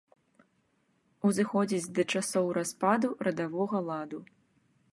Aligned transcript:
Узыходзіць 1.31 1.91
да 1.99 2.03
часоў 2.15 2.45
распаду 2.59 3.13
радавога 3.27 3.77
ладу. 3.89 4.19